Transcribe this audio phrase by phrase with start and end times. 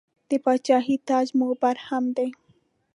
[0.29, 2.29] د پاچاهۍ تاج مو برهم دی.